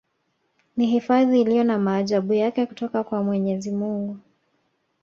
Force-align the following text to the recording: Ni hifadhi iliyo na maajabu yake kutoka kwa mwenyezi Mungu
Ni 0.77 0.85
hifadhi 0.85 1.41
iliyo 1.41 1.63
na 1.63 1.79
maajabu 1.79 2.33
yake 2.33 2.65
kutoka 2.65 3.03
kwa 3.03 3.23
mwenyezi 3.23 3.71
Mungu 3.71 4.17